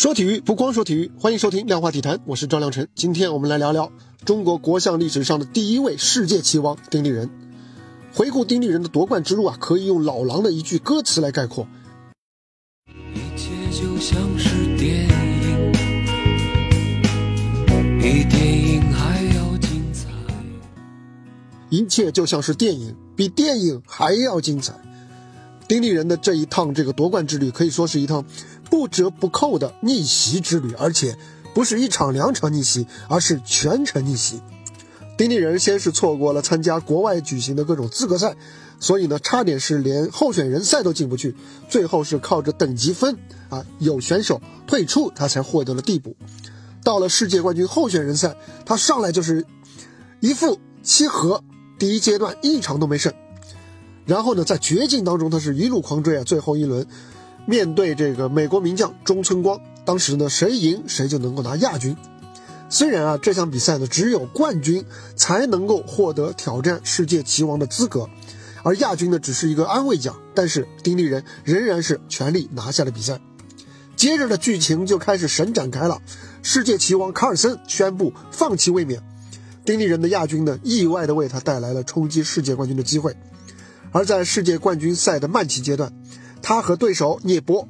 [0.00, 2.88] 说体育不光说体育，欢迎收听量化体坛，我是张亮晨。
[2.94, 3.92] 今天我们来聊聊
[4.24, 7.28] 中国国象历史上的第一位世界棋王丁立人。
[8.14, 11.68] 回顾丁立人的夺冠之路啊，可以用老狼的一句歌词来概括：
[13.12, 15.72] 一切就像是电影，
[18.00, 20.08] 比电影还要精彩。
[21.68, 24.72] 一切就像是电影，比电影还要精彩。
[25.68, 28.24] 丁立人的这一趟这个夺冠之旅，可以说是一趟
[28.70, 31.18] 不折不扣的逆袭之旅，而且
[31.52, 34.40] 不是一场两场逆袭，而是全程逆袭。
[35.18, 38.36] 丁立人先是错过了参加国外举行的各种资格赛，
[38.78, 41.34] 所以呢，差点是连候选人赛都进不去，
[41.68, 43.18] 最后是靠着等级分
[43.50, 46.16] 啊，有选手退出，他才获得了递补。
[46.82, 49.44] 到了世界冠军候选人赛，他上来就是
[50.20, 51.44] 一负七和，
[51.78, 53.12] 第一阶段一场都没胜。
[54.06, 56.24] 然后呢，在绝境当中，他是一路狂追啊！
[56.24, 56.86] 最后一轮，
[57.50, 61.96] 面对这个美国名将中村光，当时呢，谁赢谁就能够拿亚军。
[62.68, 64.84] 虽然啊，这项比赛呢，只有冠军
[65.16, 68.08] 才能够获得挑战世界棋王的资格，
[68.62, 70.14] 而亚军呢，只是一个安慰奖。
[70.32, 73.20] 但是丁立人仍然是全力拿下了比赛。
[73.96, 76.00] 接着的剧情就开始神展开了，
[76.44, 79.02] 世界棋王卡尔森宣布放弃卫冕，
[79.64, 83.16] 丁立人的亚军呢，意外的为他带来了冲击世界冠军的机会。
[83.90, 85.92] 而在世界冠军赛的慢棋阶段，
[86.42, 87.68] 他和对手聂波，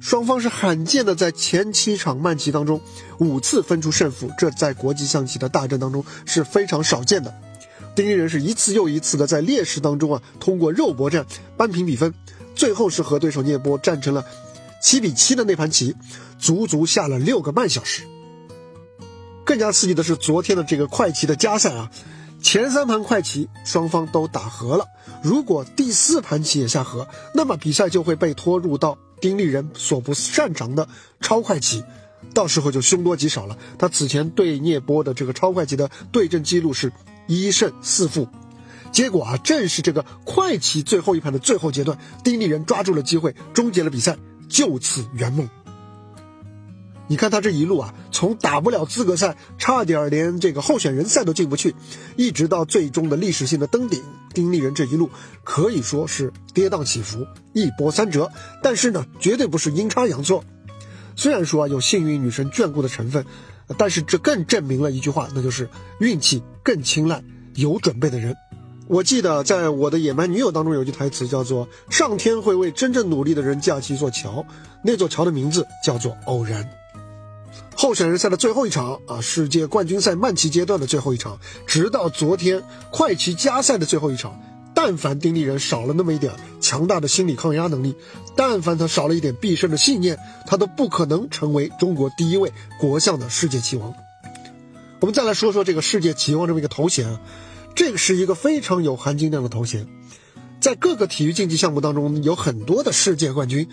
[0.00, 2.80] 双方是罕见的在前七场慢棋当中
[3.18, 7.34] 五次分出胜负，这在国际象棋的大战当中是非常少见的。
[7.94, 12.14] 丁立人是一次又一次的在劣势当中啊，通过肉搏战扳平比分，
[12.54, 14.24] 最后是和对手聂波战成了
[14.80, 15.96] 七比七的那盘棋，
[16.38, 18.02] 足足下了六个半小时。
[19.44, 21.90] 更加刺激的是昨天的这个快棋的加赛啊。
[22.40, 24.86] 前三盘快棋双方都打和了，
[25.22, 30.88] 如果第四盘棋也下和，那么比赛就会被拖入到丁立人所不擅长的
[31.20, 31.82] 超快棋，
[32.32, 33.58] 到时候就凶多吉少了。
[33.78, 36.92] 他此前对聂波的这个超快棋的对阵记录是
[37.26, 38.28] 一胜四负，
[38.92, 44.16] 结果啊，正是这个快棋最后一盘的最后阶段，丁立人抓住了机会，终结了比赛，
[44.48, 45.48] 就此圆梦。
[47.10, 51.76] 你看他这一路啊，从打不了资格赛，差点连这个候选人赛都进不去，
[52.16, 54.02] 一直到最终的历史性的登顶，
[54.34, 55.08] 丁立人这一路
[55.44, 58.28] 可以说是跌宕起伏，一波三折。
[58.60, 60.42] 但是呢，绝对不是阴差阳错。
[61.14, 63.24] 虽然说啊有幸运女神眷顾的成分，
[63.76, 67.22] 但是这更证明了一句话，那就是运气更青睐
[67.54, 68.34] 有准备的人。
[68.88, 74.44] 我记得在我的野蛮女友当中有句台词叫做“上天会为真正努力的人架起一座桥”，
[74.82, 76.68] 那座桥的名字叫做偶然。
[77.80, 84.36] 候选人赛的最后一场啊，世界冠军赛慢棋阶段的最后一场，直到昨天快棋加赛的最后一场，
[84.74, 87.94] 但凡丁立人少了那么一点强大的心理抗压能力，
[88.34, 93.94] 但凡他少了一点必胜的信念，他都不可能成为中国第一位国象的世界棋王。
[94.98, 97.20] 我们再来说说这个世界棋王这么一个头衔啊，
[97.76, 99.86] 这个是一个非常有含金量的头衔，
[100.60, 103.68] 在各个体育竞技项目当中有很多的世界冠军。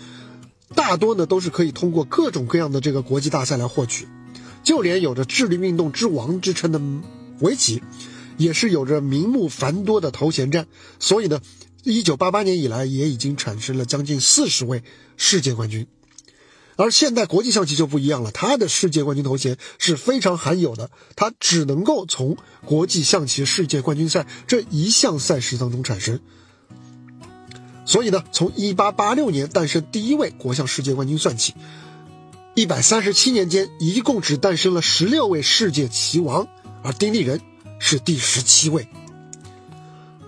[0.74, 4.08] 大多呢都是可以通过各种各样的这个国际大赛来获取，
[4.64, 6.80] 就连有着智力运动之王之称的
[7.40, 7.82] 围棋，
[8.36, 10.66] 也是有着名目繁多的头衔战。
[10.98, 11.40] 所以呢，
[11.84, 14.82] 一九八八年以来也已经产生了将近四十位
[15.16, 15.86] 世界冠军。
[16.74, 26.20] 而现代国际象棋就不一样了，它的世界冠军头衔是非常罕有的，它只能够从国际象棋世界冠军赛这一项赛事当中产生。
[27.86, 31.54] 所以呢，从一八八六年诞生第一位国象世界冠军算起，
[32.54, 36.48] 一百三十七年间一共只诞生了十六位世界棋王，
[36.82, 37.40] 而丁立人
[37.78, 38.88] 是第十七位。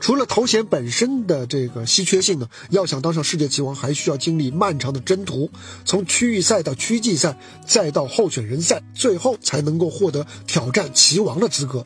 [0.01, 5.51] 除了头衔本身的这个稀缺性呢，要想当上世界棋王，还需要经历漫长的征途，
[5.85, 7.37] 从区域赛到区际赛，
[7.67, 11.85] 再到候选人赛，最后才能够获得挑战棋王的资格。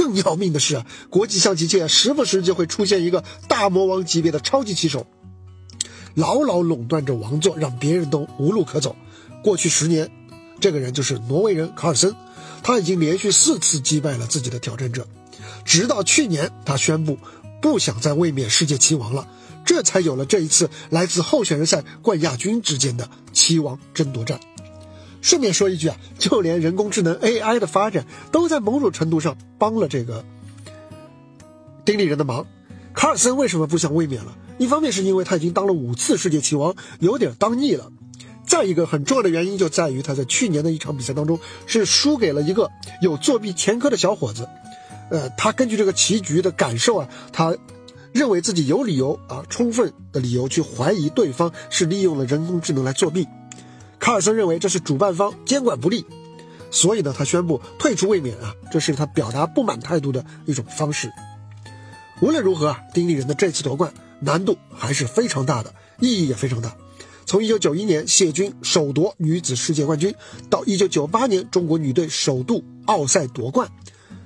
[0.00, 5.06] 更要命的是，国际象棋界时不时就会出现一个大魔王级别的超级棋手，
[6.14, 8.96] 牢牢垄断着王座，让别人都无路可走。
[9.44, 10.10] 过去十年，
[10.58, 12.16] 这个人就是挪威人卡尔森，
[12.62, 15.06] 他已经连续四次击败了自己的挑战者，
[15.66, 17.18] 直到去年他宣布
[17.60, 19.28] 不想再卫冕世界棋王了，
[19.66, 24.40] 这才有了这一次来自候选人赛冠亚军之间的棋王争夺战。
[25.20, 30.24] 顺便说一句啊，就连人工智能 AI 的发展，都在某种程度上帮了这个
[31.84, 32.46] 丁立人的忙。
[32.92, 34.36] 卡尔森为什么不想卫冕了？
[34.58, 37.92] 一方面是因为他已经当了五次世界棋王，有点当腻了；
[38.46, 42.70] 再一个很重要的原因就在于他在去年的一场比赛当中是输给了一个
[43.00, 44.48] 有作弊前科的小伙子。
[45.10, 47.56] 呃，他根据这个棋局的感受啊，他
[48.12, 53.26] 认为自己有理由啊，充分的理由去怀疑对方是利用了人工智能来作弊。
[54.00, 56.04] 卡尔森认为这是主办方监管不力，
[56.70, 61.12] 所以呢，他宣布退出卫冕啊，这是他表达不满态度的一种方式。
[62.20, 66.74] 无论如何啊，丁立人的这次夺冠难度还是非常大的，意义也非常大。
[67.26, 70.12] 从1991年谢军首夺女子世界冠军，
[70.48, 73.70] 到1998年中国女队首度奥赛夺冠，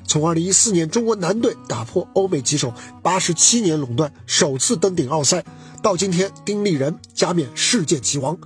[0.07, 2.73] 从2014年中国男队打破欧美棋手
[3.03, 5.45] 87年垄断，首次登顶奥赛，
[5.83, 8.39] 到今天丁立人加冕世界棋王，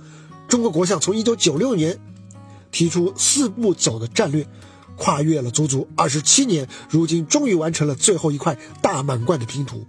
[0.49, 1.99] 中国国象从1996年
[2.71, 4.45] 提出四步走的战略，
[4.97, 9.85] 跨越了足足27年，如今终于完成了最后一块大满贯的拼图。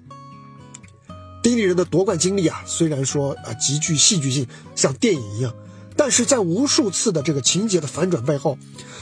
[1.43, 4.47] 丁立人的夺冠经历啊，虽然说啊极具戏剧性，
[4.77, 5.55] 像电影一样，
[5.97, 8.59] 但是在无数次的这个情节的反转背后，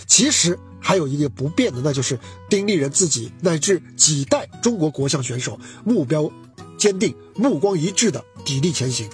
[0.06, 6.30] 其实还有一个不变的，那就是丁立人自己乃至几代中国国象选手目标
[6.76, 9.08] 坚定、目光一致的砥砺前行。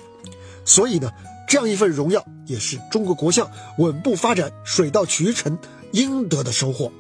[0.67, 1.11] 所以呢，
[1.49, 5.59] 这样一份荣耀也是中国国象稳步发展、水到渠成
[5.93, 6.93] 应得的收获。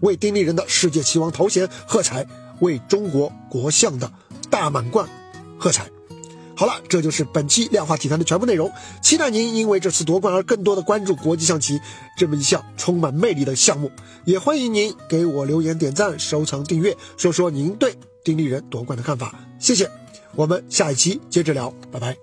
[0.00, 2.26] 为丁立人的世界棋王头衔喝彩，
[2.60, 4.12] 为中国国象的。
[4.48, 5.08] 大满贯，
[5.58, 5.90] 喝彩！
[6.54, 8.70] 好了，这就是本期量化体坛的全部内容。
[9.02, 11.78] 期待您因为这次夺冠而更多的关注国际象棋
[12.16, 13.90] 这么一项充满魅力的项目。
[14.24, 19.34] 也欢迎您给我留言、点赞、收藏、订阅，说说您对丁立人夺冠的看法。
[19.58, 19.90] 谢谢，
[20.36, 22.16] 我们下一期接着聊，拜拜。